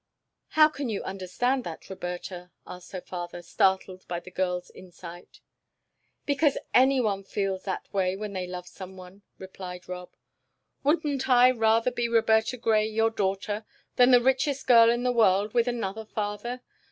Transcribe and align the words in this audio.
"How 0.57 0.67
can 0.67 0.89
you 0.89 1.03
understand 1.03 1.63
that, 1.63 1.87
Roberta?" 1.87 2.49
asked 2.65 2.91
her 2.91 3.01
father, 3.01 3.43
startled 3.43 4.07
by 4.07 4.19
the 4.19 4.31
girl's 4.31 4.71
insight. 4.71 5.41
"Because 6.25 6.57
anyone 6.73 7.23
feels 7.23 7.65
that 7.65 7.87
way 7.93 8.15
when 8.15 8.33
they 8.33 8.47
love 8.47 8.65
someone," 8.65 9.21
replied 9.37 9.87
Rob. 9.87 10.15
"Wouldn't 10.83 11.29
I 11.29 11.51
rather 11.51 11.91
be 11.91 12.09
Roberta 12.09 12.57
Grey, 12.57 12.87
your 12.87 13.11
daughter, 13.11 13.63
than 13.95 14.09
the 14.09 14.19
richest 14.23 14.65
girl 14.65 14.89
in 14.89 15.03
the 15.03 15.11
world 15.11 15.53
with 15.53 15.67
another 15.67 16.05
father? 16.05 16.61